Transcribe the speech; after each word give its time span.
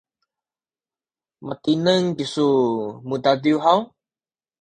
matineng 1.45 2.07
kisu 2.17 2.47
mudadiw 3.07 3.57
haw? 3.65 3.79